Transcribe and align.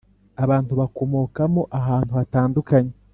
abantu 0.43 0.71
bakomokamo 0.79 1.61
ahantu 1.79 2.11
hatandukanye 2.19 2.93